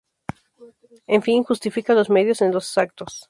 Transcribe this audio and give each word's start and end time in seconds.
El 1.05 1.21
fin 1.21 1.43
justifica 1.43 1.93
los 1.93 2.09
medios 2.09 2.41
en 2.41 2.53
sus 2.53 2.75
actos. 2.79 3.19